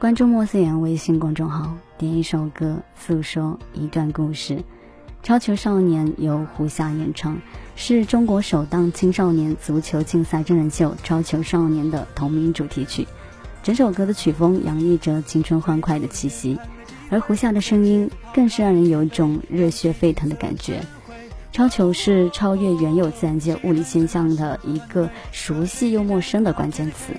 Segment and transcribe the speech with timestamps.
[0.00, 4.64] 关注莫思言微信公众号，点一首歌，诉说一段故事。
[5.22, 7.36] 超球少年由胡夏演唱，
[7.76, 13.06] 是中国首档青少年足球竞赛真人秀《超球少年》的同名主题曲。
[13.62, 16.58] 整首歌的曲风洋溢着青春欢快的气息，
[17.10, 20.80] 而胡夏的声音更是让人有一种热血沸腾的感觉。
[21.52, 27.12] 超球是超越原有自然界物理现象的一个熟悉又陌生的关键词，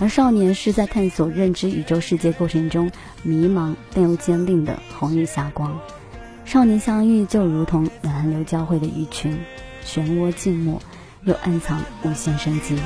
[0.00, 2.90] 而少年是在探索认知宇宙世界过程中
[3.22, 5.78] 迷茫但又坚定的红日霞光。
[6.44, 9.38] 少年相遇就如同南流交汇的鱼群，
[9.84, 10.80] 漩涡静默，
[11.24, 12.78] 又暗藏无限生机。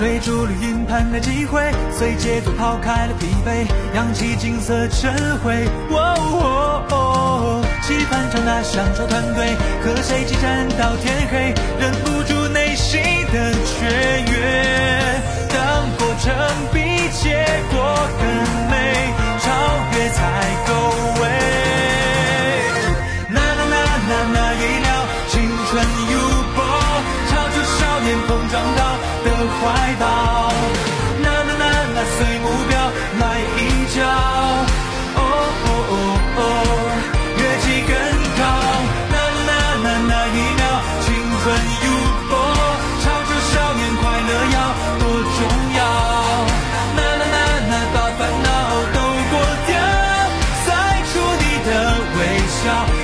[0.00, 1.60] 追逐绿茵盘的机会，
[1.92, 5.12] 随节奏抛开了疲惫，扬起金色晨
[5.44, 5.68] 晖。
[7.82, 12.32] 期盼着那享受团队，和谁激战到天黑，忍不住
[29.60, 29.64] 怀
[30.00, 30.06] 抱
[31.22, 32.72] 啦啦啦啦，随目标
[33.20, 33.22] 来
[33.58, 33.60] 一
[33.94, 33.98] 跤。
[35.16, 35.20] 哦
[35.64, 35.94] 哦哦
[36.36, 36.42] 哦，
[37.36, 37.92] 越级更
[38.40, 38.42] 高。
[39.12, 39.16] 啦
[39.48, 39.50] 啦
[39.84, 40.62] 啦，那一秒，
[41.04, 41.08] 青
[41.42, 41.44] 春
[41.82, 41.84] 如
[42.30, 42.32] 火，
[43.02, 44.30] 朝着少年快乐。
[44.54, 44.56] 要
[44.98, 45.02] 多
[45.36, 45.38] 重
[45.76, 45.78] 要
[46.96, 47.38] 啦啦啦
[47.70, 48.48] 啦，把烦恼
[48.94, 48.96] 都
[49.30, 49.32] 过
[49.66, 49.70] 掉，
[50.64, 50.68] 晒
[51.12, 51.70] 出你的
[52.16, 52.18] 微
[52.48, 52.99] 笑。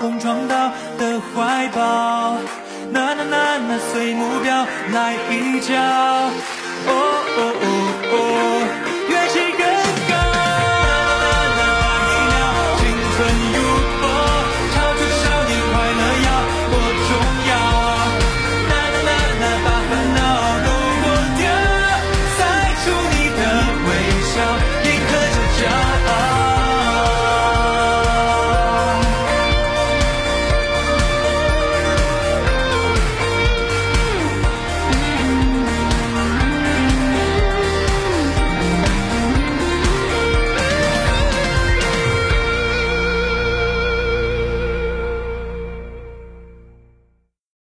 [0.00, 2.36] 碰撞到的怀抱。
[2.90, 5.72] 那那那那，随目标来一脚。
[6.86, 6.90] 哦
[7.36, 7.66] 哦哦
[8.12, 8.73] 哦。